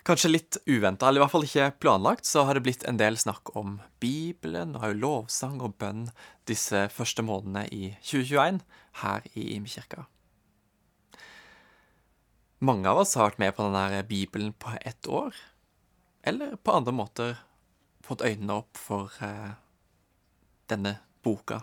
Kanskje 0.02 0.32
litt 0.32 0.58
uventa, 0.66 1.08
eller 1.08 1.22
i 1.22 1.24
hvert 1.24 1.34
fall 1.36 1.46
ikke 1.46 1.68
planlagt, 1.84 2.26
så 2.26 2.48
har 2.48 2.58
det 2.58 2.64
blitt 2.66 2.84
en 2.90 2.98
del 2.98 3.20
snakk 3.22 3.54
om 3.56 3.78
Bibelen 4.02 4.74
og 4.74 4.88
også 4.88 4.98
lovsang 4.98 5.60
og 5.62 5.76
bønn 5.78 6.08
disse 6.50 6.88
første 6.90 7.22
månedene 7.22 7.68
i 7.70 7.92
2021 8.02 8.64
her 9.04 9.30
i 9.38 9.46
Imekirka. 9.60 10.08
Mange 12.66 12.90
av 12.90 13.04
oss 13.04 13.14
har 13.18 13.30
vært 13.30 13.42
med 13.42 13.56
på 13.58 13.68
denne 13.68 14.02
Bibelen 14.10 14.52
på 14.58 14.74
ett 14.82 15.08
år, 15.08 15.38
eller 16.26 16.58
på 16.58 16.74
andre 16.74 16.94
måter 16.98 17.38
fått 18.06 18.26
øynene 18.26 18.58
opp 18.64 18.82
for 18.82 19.14
eh, 19.22 19.54
denne 20.72 20.98
boka 21.26 21.62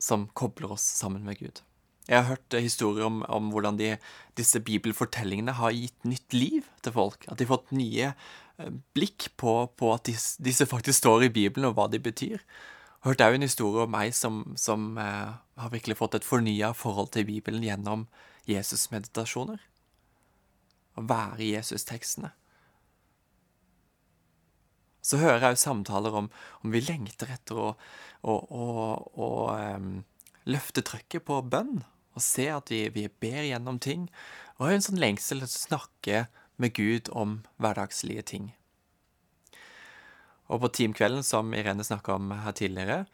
som 0.00 0.28
kobler 0.36 0.72
oss 0.76 0.84
sammen 1.00 1.24
med 1.26 1.38
Gud. 1.40 1.60
Jeg 2.08 2.24
har 2.24 2.32
hørt 2.32 2.56
historier 2.58 3.06
om, 3.06 3.20
om 3.30 3.50
hvordan 3.52 3.76
de, 3.78 3.92
disse 4.38 4.58
bibelfortellingene 4.64 5.54
har 5.60 5.74
gitt 5.76 6.08
nytt 6.08 6.34
liv 6.34 6.66
til 6.82 6.94
folk. 6.96 7.26
At 7.28 7.38
de 7.38 7.46
har 7.46 7.52
fått 7.52 7.74
nye 7.76 8.08
eh, 8.10 8.72
blikk 8.96 9.28
på, 9.38 9.54
på 9.78 9.92
at 9.94 10.08
disse, 10.08 10.40
disse 10.42 10.66
faktisk 10.66 10.98
står 10.98 11.28
i 11.28 11.32
Bibelen, 11.36 11.68
og 11.68 11.76
hva 11.78 11.86
de 11.92 12.00
betyr. 12.02 12.40
Jeg 12.40 13.04
har 13.04 13.12
hørt 13.12 13.24
også 13.28 13.38
en 13.38 13.46
historie 13.46 13.84
om 13.86 13.94
meg 13.94 14.16
som, 14.16 14.42
som 14.58 14.90
eh, 14.98 15.30
har 15.62 15.74
virkelig 15.76 16.00
fått 16.00 16.18
et 16.18 16.26
fornya 16.26 16.72
forhold 16.76 17.12
til 17.14 17.28
Bibelen 17.28 17.62
gjennom 17.64 18.08
Jesus-meditasjoner. 18.50 19.62
Å 20.98 21.06
være 21.06 21.44
i 21.44 21.52
Jesus-tekstene. 21.54 22.32
Så 25.00 25.20
hører 25.20 25.46
jeg 25.46 25.56
jo 25.56 25.62
samtaler 25.64 26.16
om, 26.16 26.28
om 26.64 26.74
vi 26.74 26.82
lengter 26.84 27.32
etter 27.32 27.58
å, 27.58 27.70
å, 28.20 28.34
å, 28.36 28.66
å 29.16 29.30
um, 29.56 30.02
løfte 30.50 30.84
trøkket 30.84 31.24
på 31.28 31.40
bønn, 31.52 31.80
og 32.16 32.24
se 32.24 32.48
at 32.52 32.72
vi, 32.72 32.84
vi 32.92 33.06
ber 33.22 33.46
gjennom 33.48 33.80
ting, 33.80 34.08
og 34.58 34.68
har 34.68 34.76
en 34.76 34.84
sånn 34.84 35.00
lengsel 35.00 35.40
til 35.40 35.48
å 35.48 35.52
snakke 35.52 36.24
med 36.60 36.74
Gud 36.76 37.08
om 37.16 37.40
hverdagslige 37.62 38.26
ting. 38.34 38.50
Og 40.50 40.60
på 40.64 40.72
teamkvelden, 40.80 41.24
som 41.24 41.54
Irene 41.54 41.86
snakka 41.86 42.18
om 42.18 42.32
her 42.44 42.56
tidligere, 42.58 43.04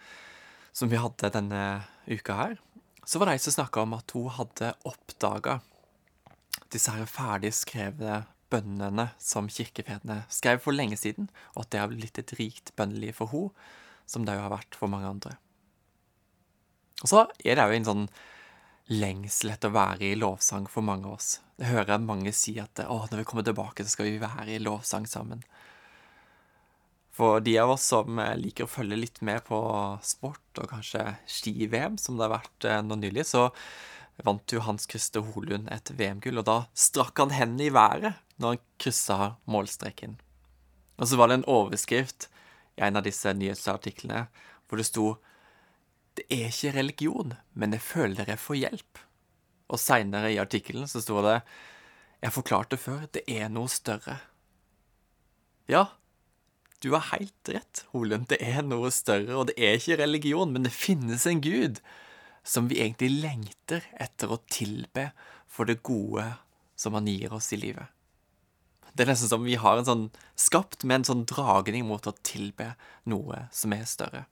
som 0.76 0.90
vi 0.90 0.98
hadde 1.00 1.30
denne 1.32 1.62
uka 2.08 2.36
her, 2.36 2.56
så 3.06 3.20
var 3.20 3.28
det 3.28 3.36
ei 3.36 3.44
som 3.44 3.54
snakka 3.54 3.84
om 3.84 3.94
at 3.94 4.12
hun 4.16 4.32
hadde 4.34 4.72
oppdaga 4.88 5.60
disse 6.72 6.90
her 6.90 7.06
ferdig 7.06 7.52
skrevne 7.54 8.24
bønnene 8.52 9.08
som 9.22 9.50
kirkefedrene 9.50 10.22
skrev 10.32 10.62
for 10.64 10.76
lenge 10.76 10.98
siden, 11.00 11.30
og 11.54 11.64
at 11.64 11.72
det 11.74 11.82
har 11.82 11.90
blitt 11.92 12.20
et 12.22 12.36
rikt 12.38 12.74
bønneliv 12.78 13.18
for 13.18 13.32
henne, 13.32 13.52
som 14.06 14.22
det 14.26 14.36
jo 14.36 14.44
har 14.44 14.54
vært 14.54 14.76
for 14.78 14.90
mange 14.90 15.08
andre. 15.10 15.34
Og 17.02 17.10
så 17.10 17.24
er 17.44 17.58
det 17.58 17.64
jo 17.66 17.76
en 17.76 17.88
sånn 17.88 18.04
lengsel 18.94 19.50
etter 19.52 19.72
å 19.72 19.76
være 19.76 20.12
i 20.12 20.18
lovsang 20.18 20.68
for 20.70 20.86
mange 20.86 21.08
av 21.08 21.16
oss. 21.16 21.30
Jeg 21.58 21.72
hører 21.72 22.04
mange 22.04 22.32
si 22.36 22.54
at 22.62 22.84
å, 22.86 23.00
når 23.10 23.24
vi 23.24 23.26
kommer 23.26 23.46
tilbake, 23.46 23.84
så 23.84 23.96
skal 23.96 24.08
vi 24.08 24.22
være 24.22 24.54
i 24.54 24.62
lovsang 24.62 25.08
sammen. 25.10 25.42
For 27.16 27.40
de 27.40 27.56
av 27.58 27.72
oss 27.72 27.86
som 27.88 28.20
eh, 28.20 28.34
liker 28.38 28.66
å 28.66 28.70
følge 28.70 28.98
litt 29.00 29.22
med 29.24 29.42
på 29.48 29.58
sport, 30.04 30.44
og 30.60 30.68
kanskje 30.70 31.02
ski-VM, 31.32 31.96
som 31.98 32.18
det 32.18 32.26
har 32.26 32.34
vært 32.36 32.68
eh, 32.68 32.82
nå 32.84 32.98
nylig, 33.00 33.24
så 33.26 33.48
vant 34.24 34.52
jo 34.52 34.62
Hans 34.64 34.86
Christer 34.88 35.24
Holund 35.32 35.70
et 35.72 35.92
VM-gull, 35.96 36.42
og 36.42 36.46
da 36.48 36.58
strakk 36.76 37.24
han 37.24 37.34
hendene 37.34 37.66
i 37.66 37.74
været 37.74 38.20
når 38.36 38.54
han 38.54 38.64
kryssa 38.82 39.18
målstreken. 39.48 40.16
Og 40.96 41.08
så 41.08 41.18
var 41.20 41.28
det 41.28 41.40
en 41.40 41.48
overskrift 41.50 42.28
i 42.76 42.84
en 42.86 42.98
av 42.98 43.06
disse 43.06 43.32
nyhetsartiklene 43.32 44.26
hvor 44.66 44.80
det 44.80 44.88
sto 44.88 45.06
Det 46.16 46.24
er 46.32 46.48
ikke 46.48 46.72
religion, 46.78 47.34
men 47.52 47.74
jeg 47.76 47.84
føler 47.84 48.24
dere 48.24 48.40
får 48.40 48.56
hjelp. 48.56 49.00
Og 49.68 49.80
seinere 49.80 50.30
i 50.32 50.40
artikkelen 50.40 50.88
så 50.88 51.02
sto 51.04 51.20
det 51.24 51.42
Jeg 52.22 52.32
forklarte 52.32 52.78
før, 52.80 53.04
det 53.12 53.22
er 53.28 53.50
noe 53.52 53.68
større. 53.68 54.20
Ja, 55.68 55.90
du 56.80 56.92
har 56.94 57.08
helt 57.12 57.48
rett, 57.48 57.84
Holund. 57.92 58.28
Det 58.30 58.38
er 58.40 58.62
noe 58.64 58.90
større, 58.94 59.36
og 59.36 59.48
det 59.50 59.56
er 59.58 59.76
ikke 59.76 59.98
religion, 60.00 60.52
men 60.52 60.64
det 60.64 60.72
finnes 60.72 61.26
en 61.26 61.42
gud 61.44 61.80
som 62.46 62.68
vi 62.70 62.78
egentlig 62.80 63.20
lengter 63.24 63.84
etter 63.98 64.30
å 64.32 64.40
tilbe 64.52 65.10
for 65.50 65.68
det 65.68 65.82
gode 65.86 66.28
som 66.78 66.94
han 66.94 67.08
gir 67.10 67.34
oss 67.34 67.50
i 67.56 67.60
livet. 67.60 67.95
Det 68.96 69.04
er 69.04 69.12
nesten 69.12 69.28
som 69.28 69.44
vi 69.44 69.58
har 69.60 69.76
en 69.76 69.88
sånn 69.88 70.04
skapt 70.40 70.86
med 70.88 71.02
en 71.02 71.08
sånn 71.10 71.24
dragning 71.28 71.84
mot 71.84 72.06
å 72.08 72.14
tilbe 72.24 72.72
noe 73.04 73.42
som 73.52 73.74
er 73.76 73.84
større. 73.88 74.24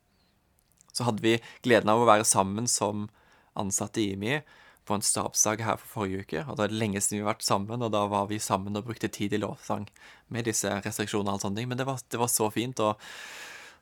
Så 0.95 1.05
hadde 1.05 1.25
vi 1.25 1.35
gleden 1.67 1.91
av 1.93 2.01
å 2.01 2.09
være 2.09 2.25
sammen 2.25 2.69
som 2.71 3.09
ansatte 3.59 4.01
i 4.01 4.15
IMI 4.15 4.39
på 4.89 4.97
en 4.97 5.05
stabsdag 5.05 5.61
her 5.65 5.77
for 5.81 5.91
forrige 5.99 6.25
uke. 6.25 6.45
og 6.49 6.57
Da 6.57 6.65
er 6.65 6.73
det 6.73 6.81
lenge 6.81 7.03
siden 7.03 7.19
vi 7.19 7.25
har 7.25 7.35
vært 7.35 7.45
sammen, 7.45 7.83
og 7.85 7.93
da 7.93 8.07
var 8.09 8.29
vi 8.31 8.39
sammen 8.41 8.77
og 8.77 8.87
brukte 8.89 9.13
tid 9.13 9.37
i 9.37 9.41
lovsang 9.43 9.89
med 10.33 10.49
disse 10.49 10.71
restriksjonene 10.85 11.37
og 11.37 11.45
sånne 11.45 11.61
ting. 11.61 11.69
Men 11.69 11.81
det 11.81 11.89
var, 11.89 12.01
det 12.09 12.21
var 12.21 12.33
så 12.33 12.49
fint. 12.53 12.81
og 12.81 13.01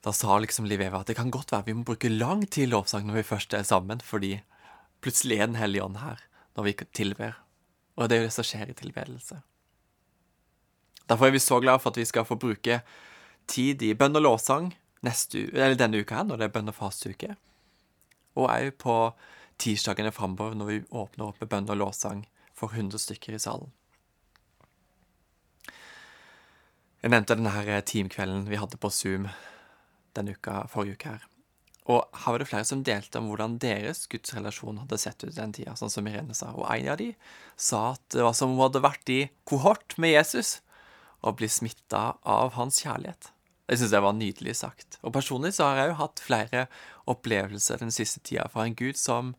da 0.02 0.10
sa 0.10 0.38
liksom 0.42 0.66
Liv 0.66 0.80
Eva 0.82 1.02
at 1.02 1.10
det 1.12 1.14
kan 1.14 1.30
godt 1.30 1.52
være 1.54 1.68
vi 1.68 1.76
må 1.78 1.84
bruke 1.86 2.10
lang 2.10 2.42
tid 2.48 2.66
i 2.66 2.72
lovsang 2.72 3.06
når 3.06 3.20
vi 3.20 3.28
først 3.28 3.54
er 3.54 3.62
sammen, 3.62 4.02
fordi 4.02 4.40
plutselig 5.02 5.38
er 5.38 5.46
Den 5.46 5.60
hellige 5.60 5.84
ånd 5.84 6.02
her 6.02 6.18
når 6.56 6.64
vi 6.64 6.74
tilber. 6.92 7.38
Og 7.96 8.08
det 8.08 8.16
er 8.16 8.22
jo 8.22 8.26
det 8.26 8.34
som 8.34 8.46
skjer 8.46 8.70
i 8.70 8.78
tilbedelse. 8.78 9.42
Derfor 11.08 11.26
er 11.26 11.34
vi 11.34 11.42
så 11.42 11.60
glad 11.60 11.82
for 11.82 11.90
at 11.90 12.00
vi 12.00 12.06
skal 12.08 12.26
få 12.28 12.38
bruke 12.40 12.80
tid 13.50 13.82
i 13.82 13.92
bønn 13.98 14.16
og 14.16 14.22
lovsang 14.26 14.72
denne 15.02 15.98
uka 15.98 16.20
her, 16.20 16.26
når 16.28 16.38
det 16.38 16.46
er 16.46 16.54
bønn- 16.54 16.70
og 16.70 16.78
fastuke. 16.78 17.34
Og 18.38 18.48
òg 18.48 18.70
på 18.78 18.96
tirsdagene 19.58 20.12
framover 20.14 20.54
når 20.54 20.70
vi 20.70 20.82
åpner 20.90 21.28
opp 21.28 21.40
med 21.42 21.50
bønn 21.50 21.70
og 21.70 21.80
lovsang 21.80 22.26
for 22.54 22.70
100 22.70 23.02
stykker 23.02 23.34
i 23.34 23.42
salen. 23.42 23.72
Jeg 27.02 27.10
nevnte 27.10 27.34
denne 27.34 27.82
teamkvelden 27.82 28.46
vi 28.46 28.60
hadde 28.62 28.78
på 28.78 28.90
Zoom 28.94 29.26
denne 30.14 30.36
uka, 30.36 30.68
forrige 30.70 30.94
uke 30.94 31.14
her. 31.16 31.28
Og 31.90 32.04
her 32.14 32.30
var 32.30 32.38
det 32.38 32.46
flere 32.46 32.66
som 32.68 32.84
delte 32.86 33.18
om 33.18 33.26
hvordan 33.26 33.56
deres 33.58 34.04
gudsrelasjon 34.06 34.78
hadde 34.84 35.00
sett 35.02 35.24
ut 35.24 35.34
den 35.34 35.54
tida, 35.56 35.74
sånn 35.74 35.90
som 35.90 36.06
Irene 36.06 36.36
sa. 36.38 36.52
Og 36.54 36.68
en 36.70 36.92
av 36.92 37.00
de 37.00 37.08
sa 37.58 37.96
at 37.96 38.04
det 38.14 38.22
var 38.22 38.36
som 38.38 38.52
om 38.52 38.60
hun 38.60 38.68
hadde 38.68 38.84
vært 38.84 39.10
i 39.10 39.22
kohort 39.50 39.96
med 39.98 40.14
Jesus 40.14 40.60
og 41.22 41.38
bli 41.38 41.48
smitta 41.50 42.18
av 42.22 42.54
hans 42.58 42.82
kjærlighet. 42.82 43.30
Jeg 43.70 43.80
syns 43.80 43.92
det 43.94 44.02
var 44.04 44.16
nydelig 44.18 44.56
sagt. 44.58 44.98
Og 45.06 45.14
personlig 45.14 45.54
så 45.56 45.70
har 45.70 45.78
jeg 45.78 45.92
jo 45.92 45.98
hatt 46.02 46.22
flere 46.22 46.64
opplevelser 47.08 47.80
den 47.80 47.94
siste 47.94 48.20
tida 48.20 48.48
fra 48.52 48.66
en 48.66 48.76
gud 48.76 48.98
som 49.00 49.32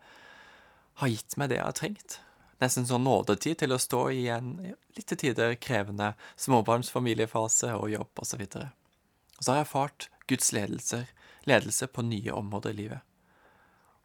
har 1.01 1.11
gitt 1.11 1.35
meg 1.37 1.51
det 1.51 1.59
jeg 1.59 1.67
har 1.67 1.77
trengt. 1.77 2.19
Nesten 2.63 2.87
sånn 2.87 3.03
nådetid 3.03 3.59
til 3.59 3.75
å 3.75 3.81
stå 3.81 4.05
i 4.15 4.27
en 4.31 4.55
litt 4.63 5.07
til 5.09 5.19
tider 5.19 5.55
krevende 5.59 6.13
småbarnsfamiliefase 6.39 7.73
og 7.75 7.91
jobb 7.91 8.23
osv. 8.23 8.45
Og, 8.45 8.63
og 8.63 9.41
så 9.41 9.51
har 9.51 9.59
jeg 9.59 9.67
erfart 9.67 10.07
Guds 10.31 10.53
ledelser, 10.55 11.09
ledelse 11.49 11.89
på 11.91 12.05
nye 12.07 12.33
områder 12.33 12.71
i 12.71 12.79
livet. 12.85 13.03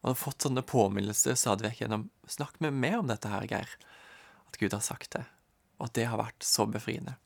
Og 0.02 0.12
har 0.12 0.18
fått 0.18 0.46
sånne 0.46 0.64
påminnelser 0.66 1.38
stadig 1.38 1.68
vekk 1.68 1.84
gjennom 1.84 2.08
Snakk 2.28 2.58
med 2.60 2.76
meg 2.76 2.98
om 2.98 3.08
dette 3.08 3.30
her, 3.32 3.46
Geir. 3.48 3.70
At 4.50 4.58
Gud 4.60 4.74
har 4.74 4.84
sagt 4.84 5.14
det. 5.14 5.24
Og 5.78 5.88
at 5.88 5.94
det 5.96 6.08
har 6.10 6.20
vært 6.20 6.44
så 6.44 6.66
befriende. 6.68 7.16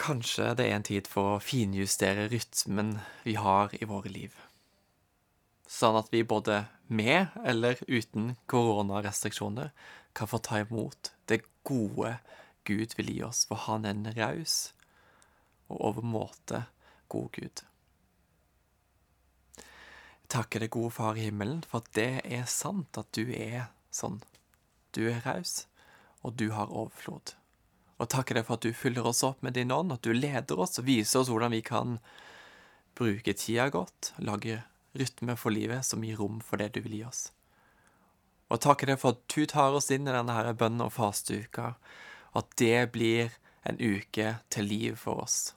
Kanskje 0.00 0.54
det 0.56 0.64
er 0.64 0.78
en 0.78 0.86
tid 0.86 1.08
for 1.10 1.34
å 1.34 1.42
finjustere 1.44 2.30
rytmen 2.32 2.94
vi 3.26 3.34
har 3.36 3.74
i 3.76 3.84
våre 3.84 4.08
liv. 4.08 4.32
Sånn 5.68 5.98
at 5.98 6.08
vi 6.08 6.22
både 6.24 6.62
med 6.88 7.34
eller 7.44 7.78
uten 7.84 8.32
koronarestriksjoner 8.48 9.74
kan 10.16 10.30
få 10.30 10.40
ta 10.40 10.62
imot 10.64 11.12
det 11.28 11.42
gode 11.68 12.16
Gud 12.64 12.96
vil 12.96 13.10
gi 13.12 13.20
oss, 13.26 13.44
for 13.44 13.60
han 13.66 13.84
er 13.84 13.92
en 13.92 14.14
raus 14.16 14.72
og 15.68 15.84
overmåte 15.90 16.64
god 17.12 17.28
Gud. 17.36 17.62
Jeg 19.60 20.32
takker 20.32 20.64
deg, 20.64 20.72
gode 20.72 20.94
Far 20.94 21.18
i 21.18 21.26
himmelen, 21.28 21.60
for 21.66 21.84
at 21.84 21.92
det 21.98 22.22
er 22.24 22.48
sant 22.48 22.98
at 23.00 23.12
du 23.16 23.34
er 23.34 23.68
sånn. 23.92 24.20
Du 24.96 25.04
er 25.10 25.20
raus, 25.26 25.66
og 26.22 26.38
du 26.40 26.50
har 26.54 26.72
overflod. 26.72 27.34
Og 28.00 28.08
takker 28.08 28.38
deg 28.38 28.46
for 28.48 28.56
at 28.56 28.64
du 28.64 28.72
fyller 28.76 29.06
oss 29.06 29.20
opp 29.26 29.42
med 29.44 29.58
din 29.58 29.72
ånd, 29.74 29.92
at 29.92 30.06
du 30.06 30.14
leder 30.16 30.60
oss 30.60 30.80
og 30.80 30.86
viser 30.88 31.20
oss 31.20 31.28
hvordan 31.28 31.52
vi 31.52 31.60
kan 31.64 31.98
bruke 32.96 33.34
tida 33.36 33.68
godt, 33.72 34.14
lage 34.24 34.62
rytme 34.96 35.36
for 35.38 35.54
livet 35.54 35.84
som 35.86 36.02
gir 36.04 36.18
rom 36.18 36.40
for 36.44 36.60
det 36.60 36.72
du 36.74 36.80
vil 36.84 36.96
gi 36.98 37.04
oss. 37.06 37.22
Og 38.50 38.62
takker 38.64 38.90
deg 38.90 38.98
for 38.98 39.14
at 39.14 39.22
du 39.30 39.44
tar 39.46 39.76
oss 39.76 39.92
inn 39.94 40.08
i 40.08 40.14
denne 40.16 40.34
her 40.34 40.50
bønn- 40.58 40.82
og 40.82 40.94
fasteuka, 40.96 41.74
og 42.32 42.42
at 42.42 42.56
det 42.58 42.90
blir 42.96 43.36
en 43.68 43.76
uke 43.78 44.34
til 44.48 44.66
liv 44.66 44.96
for 44.98 45.22
oss. 45.22 45.52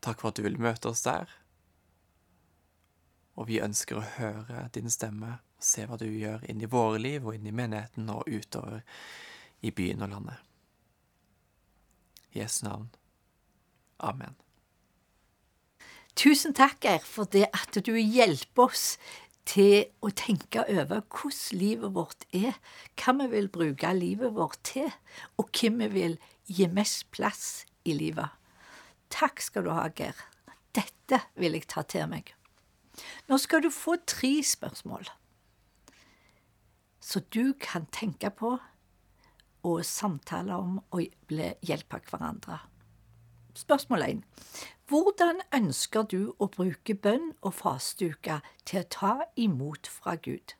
Takk 0.00 0.22
for 0.22 0.30
at 0.30 0.40
du 0.40 0.46
vil 0.46 0.58
møte 0.58 0.90
oss 0.90 1.04
der. 1.04 1.30
Og 3.38 3.46
vi 3.50 3.60
ønsker 3.62 3.98
å 3.98 4.08
høre 4.16 4.66
din 4.74 4.90
stemme 4.90 5.38
og 5.38 5.64
se 5.64 5.84
hva 5.86 5.98
du 5.98 6.06
gjør 6.08 6.42
inn 6.50 6.62
i 6.62 6.70
våre 6.70 6.98
liv 7.02 7.26
og 7.26 7.36
inn 7.36 7.46
i 7.46 7.54
menigheten 7.54 8.10
og 8.14 8.26
utover 8.26 8.82
i 9.62 9.70
byen 9.74 10.02
og 10.02 10.12
landet. 10.12 10.36
Jesu 12.36 12.64
navn. 12.66 12.90
Amen. 13.98 14.36
Tusen 16.18 16.54
takk, 16.54 16.80
Geir, 16.82 17.02
for 17.06 17.30
det 17.30 17.46
at 17.54 17.78
du 17.86 17.94
hjelper 17.94 18.68
oss 18.68 18.86
til 19.48 19.88
å 20.04 20.10
tenke 20.12 20.64
over 20.68 21.02
hvordan 21.06 21.58
livet 21.58 21.94
vårt 21.94 22.26
er, 22.36 22.58
hva 22.98 23.14
vi 23.22 23.28
vil 23.32 23.48
bruke 23.48 23.92
livet 23.96 24.34
vårt 24.36 24.58
til, 24.66 24.90
og 25.38 25.50
hvem 25.54 25.78
vi 25.86 25.92
vil 25.94 26.18
gi 26.50 26.66
mest 26.70 27.08
plass 27.14 27.64
i 27.88 27.94
livet. 27.96 28.28
Takk 29.14 29.40
skal 29.40 29.64
du 29.64 29.72
ha, 29.72 29.88
Geir. 29.88 30.18
Dette 30.76 31.22
vil 31.38 31.56
jeg 31.56 31.70
ta 31.70 31.86
til 31.86 32.10
meg. 32.10 32.34
Nå 33.30 33.38
skal 33.40 33.62
du 33.64 33.70
få 33.72 33.96
tre 34.06 34.36
spørsmål 34.44 35.08
så 37.08 37.20
du 37.32 37.54
kan 37.60 37.86
tenke 37.94 38.28
på 38.30 38.58
og 39.68 39.86
samtale 39.86 40.56
om 40.56 40.80
og 40.90 41.04
hjelpe 41.30 42.00
hverandre. 42.10 42.58
Spørsmål 43.58 44.02
1. 44.06 44.22
Hvordan 44.88 45.40
ønsker 45.54 46.06
du 46.08 46.32
å 46.38 46.46
bruke 46.48 46.94
bønn 46.94 47.32
og 47.42 47.56
fasteuke 47.58 48.38
til 48.64 48.80
å 48.80 48.88
ta 48.94 49.12
imot 49.36 49.90
fra 49.90 50.14
Gud? 50.16 50.54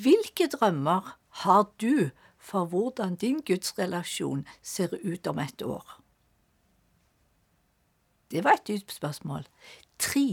Hvilke 0.00 0.46
drømmer 0.52 1.16
har 1.42 1.66
du 1.82 2.10
for 2.38 2.70
hvordan 2.70 3.16
din 3.20 3.42
gudsrelasjon 3.44 4.46
ser 4.62 4.94
ut 5.02 5.26
om 5.26 5.40
et 5.42 5.62
år? 5.62 5.96
Det 8.30 8.44
var 8.44 8.60
et 8.60 8.68
dypt 8.68 8.92
spørsmål. 8.92 9.46
3. 9.98 10.26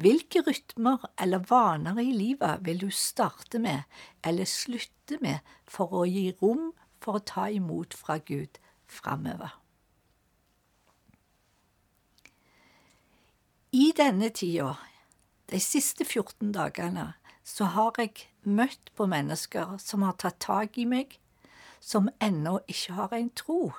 Hvilke 0.00 0.40
rytmer 0.46 1.04
eller 1.20 1.44
vaner 1.48 1.98
i 2.00 2.12
livet 2.12 2.64
vil 2.64 2.80
du 2.80 2.90
starte 2.90 3.58
med 3.58 3.82
eller 4.24 4.48
slutte 4.48 5.18
med 5.20 5.44
for 5.68 5.92
å 5.92 6.06
gi 6.08 6.30
rom 6.40 6.70
for 7.00 7.18
å 7.18 7.24
ta 7.24 7.48
imot 7.48 7.96
fra 7.96 8.18
Gud 8.18 8.60
framover? 8.86 9.56
I 13.72 13.92
denne 13.96 14.30
tida, 14.34 14.74
de 15.50 15.60
siste 15.62 16.04
14 16.04 16.52
dagene, 16.52 17.12
så 17.44 17.64
har 17.64 17.94
jeg 17.98 18.26
møtt 18.42 18.90
på 18.98 19.06
mennesker 19.06 19.76
som 19.78 20.02
har 20.02 20.16
tatt 20.18 20.40
tak 20.42 20.78
i 20.78 20.86
meg, 20.90 21.16
som 21.80 22.10
ennå 22.20 22.58
ikke 22.68 22.96
har 22.98 23.14
en 23.14 23.30
tro, 23.30 23.72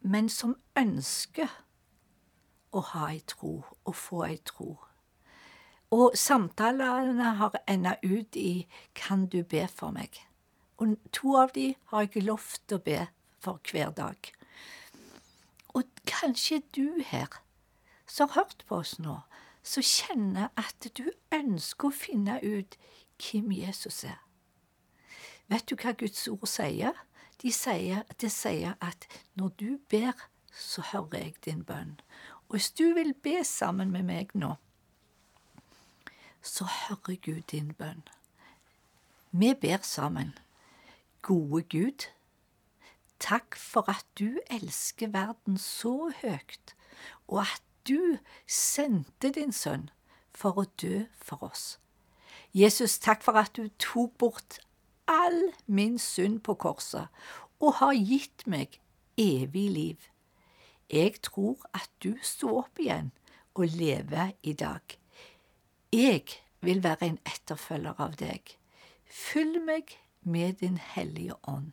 men 0.00 0.30
som 0.30 0.54
ønsker 0.78 1.50
å 2.70 2.82
ha 2.92 3.08
ei 3.10 3.20
tro, 3.26 3.58
å 3.84 3.92
få 3.92 4.22
ei 4.28 4.38
tro. 4.46 4.76
Og 5.90 6.16
samtalene 6.18 7.34
har 7.40 7.58
enda 7.66 7.96
ut 8.02 8.36
i 8.36 8.66
Kan 8.94 9.26
du 9.26 9.42
be 9.42 9.66
for 9.66 9.90
meg? 9.90 10.22
Og 10.76 10.96
to 11.12 11.36
av 11.40 11.54
de 11.54 11.74
har 11.92 12.06
jeg 12.06 12.26
lovt 12.26 12.72
å 12.72 12.80
be 12.82 13.06
for 13.40 13.60
hver 13.70 13.94
dag. 13.96 14.32
Og 15.76 15.84
kanskje 16.08 16.62
du 16.76 17.02
her, 17.04 17.28
som 18.06 18.28
har 18.28 18.42
hørt 18.44 18.64
på 18.68 18.80
oss 18.82 18.98
nå, 18.98 19.20
som 19.62 19.82
kjenner 19.82 20.52
at 20.56 20.88
du 20.96 21.08
ønsker 21.34 21.88
å 21.88 21.96
finne 21.96 22.38
ut 22.42 22.76
hvem 23.20 23.50
Jesus 23.52 24.04
er. 24.04 24.20
Vet 25.48 25.66
du 25.70 25.76
hva 25.78 25.94
Guds 25.96 26.26
ord 26.28 26.46
sier? 26.50 26.94
De 27.42 27.52
sier 27.52 28.04
det 28.20 28.30
sier 28.32 28.76
at 28.80 29.06
når 29.34 29.52
du 29.60 29.68
ber, 29.90 30.14
så 30.52 30.82
hører 30.92 31.26
jeg 31.26 31.34
din 31.44 31.64
bønn. 31.64 31.98
Og 32.48 32.56
hvis 32.56 32.70
du 32.70 32.94
vil 32.94 33.12
be 33.14 33.42
sammen 33.44 33.90
med 33.92 34.06
meg 34.08 34.32
nå, 34.34 34.54
så 36.42 36.64
hører 36.64 37.18
Gud 37.22 37.42
din 37.50 37.74
bønn. 37.74 38.04
Vi 39.30 39.54
ber 39.60 39.82
sammen. 39.82 40.36
Gode 41.26 41.62
Gud, 41.62 42.06
takk 43.18 43.56
for 43.58 43.90
at 43.90 44.06
du 44.18 44.38
elsker 44.46 45.10
verden 45.10 45.58
så 45.58 46.12
høyt, 46.20 46.76
og 47.26 47.40
at 47.40 47.62
du 47.88 48.18
sendte 48.46 49.32
din 49.34 49.50
sønn 49.50 49.88
for 50.30 50.54
å 50.62 50.66
dø 50.78 51.00
for 51.18 51.42
oss. 51.48 51.64
Jesus, 52.54 53.00
takk 53.02 53.26
for 53.26 53.34
at 53.42 53.58
du 53.58 53.66
tok 53.82 54.14
bort 54.22 54.60
all 55.10 55.50
min 55.66 55.98
synd 55.98 56.44
på 56.46 56.54
korset 56.54 57.10
og 57.58 57.80
har 57.82 57.98
gitt 57.98 58.46
meg 58.46 58.78
evig 59.18 59.66
liv. 59.74 60.08
Jeg 60.86 61.18
tror 61.26 61.58
at 61.74 61.90
du 61.98 62.14
sto 62.22 62.54
opp 62.62 62.78
igjen 62.78 63.10
og 63.58 63.74
lever 63.74 64.36
i 64.46 64.54
dag. 64.54 64.98
Jeg 65.90 66.38
vil 66.62 66.86
være 66.86 67.10
en 67.10 67.22
etterfølger 67.26 67.98
av 67.98 68.14
deg. 68.22 68.54
Fyll 69.10 69.58
meg 69.66 69.98
med 70.26 70.60
Din 70.60 70.76
hellige 70.76 71.34
ånd. 71.48 71.72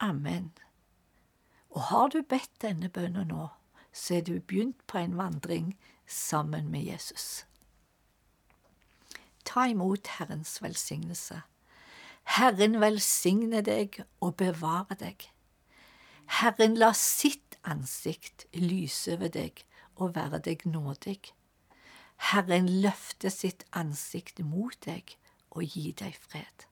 Amen. 0.00 0.52
Og 1.70 1.82
har 1.82 2.08
du 2.08 2.22
bedt 2.22 2.62
denne 2.62 2.88
bønnen 2.88 3.28
nå, 3.30 3.48
så 3.92 4.14
er 4.18 4.24
du 4.26 4.40
begynt 4.40 4.86
på 4.86 4.98
en 4.98 5.16
vandring 5.16 5.74
sammen 6.06 6.70
med 6.70 6.82
Jesus. 6.82 7.46
Ta 9.44 9.66
imot 9.70 10.06
Herrens 10.18 10.62
velsignelse. 10.62 11.40
Herren 12.36 12.80
velsigne 12.80 13.62
deg 13.66 14.02
og 14.20 14.36
bevare 14.36 14.96
deg. 15.00 15.26
Herren 16.40 16.76
la 16.78 16.92
sitt 16.94 17.58
ansikt 17.66 18.46
lyse 18.54 19.16
over 19.16 19.32
deg 19.34 19.64
og 19.96 20.14
være 20.14 20.38
deg 20.46 20.66
nådig. 20.66 21.32
Herren 22.30 22.68
løfte 22.84 23.30
sitt 23.32 23.64
ansikt 23.72 24.42
mot 24.44 24.76
deg 24.86 25.16
og 25.50 25.64
gi 25.64 25.90
deg 25.96 26.14
fred. 26.14 26.69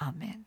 Amen. 0.00 0.44